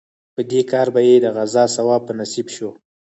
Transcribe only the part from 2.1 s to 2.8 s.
نصیب شو.